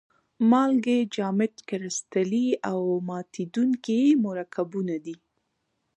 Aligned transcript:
مالګې 0.49 0.99
جامد 1.15 1.53
کرستلي 1.69 2.47
او 2.69 2.79
ماتیدونکي 3.07 4.01
مرکبونه 4.25 4.95
دي. 5.05 5.15